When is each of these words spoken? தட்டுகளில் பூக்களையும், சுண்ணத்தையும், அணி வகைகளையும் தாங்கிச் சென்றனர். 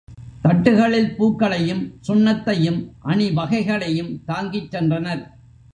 தட்டுகளில் 0.41 1.11
பூக்களையும், 1.17 1.83
சுண்ணத்தையும், 2.07 2.79
அணி 2.99 3.29
வகைகளையும் 3.29 4.11
தாங்கிச் 4.25 4.75
சென்றனர். 4.75 5.23